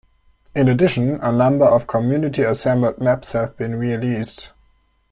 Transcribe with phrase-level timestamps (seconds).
[0.55, 4.51] In addition, a number of community assembled maps have been released.